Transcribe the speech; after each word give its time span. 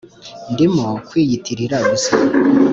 ndimo 0.51 0.87
kwiyitirira 1.07 1.77
gusa. 1.89 2.11